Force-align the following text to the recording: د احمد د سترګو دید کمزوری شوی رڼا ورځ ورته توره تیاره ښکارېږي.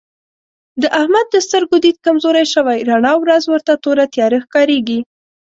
د 0.81 0.83
احمد 0.99 1.25
د 1.31 1.35
سترګو 1.45 1.75
دید 1.83 1.97
کمزوری 2.05 2.45
شوی 2.53 2.77
رڼا 2.89 3.13
ورځ 3.23 3.43
ورته 3.47 3.73
توره 3.83 4.05
تیاره 4.13 4.39
ښکارېږي. 4.45 4.99